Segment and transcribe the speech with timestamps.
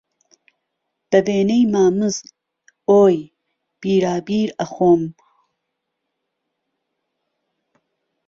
[1.09, 2.15] به وێنهی مامز،
[2.89, 3.17] ئۆی،
[3.81, 5.01] بیرابیر ئهخۆم